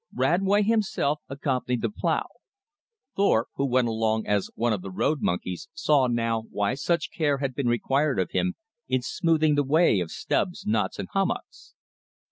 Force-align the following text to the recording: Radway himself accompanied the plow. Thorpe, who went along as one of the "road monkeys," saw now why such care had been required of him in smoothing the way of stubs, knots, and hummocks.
Radway 0.15 0.63
himself 0.63 1.19
accompanied 1.29 1.83
the 1.83 1.89
plow. 1.91 2.25
Thorpe, 3.15 3.49
who 3.57 3.67
went 3.67 3.87
along 3.87 4.25
as 4.25 4.49
one 4.55 4.73
of 4.73 4.81
the 4.81 4.89
"road 4.89 5.19
monkeys," 5.21 5.67
saw 5.75 6.07
now 6.07 6.45
why 6.49 6.73
such 6.73 7.11
care 7.11 7.37
had 7.37 7.53
been 7.53 7.67
required 7.67 8.17
of 8.17 8.31
him 8.31 8.55
in 8.87 9.03
smoothing 9.03 9.53
the 9.53 9.63
way 9.63 9.99
of 9.99 10.09
stubs, 10.09 10.65
knots, 10.65 10.97
and 10.97 11.07
hummocks. 11.11 11.75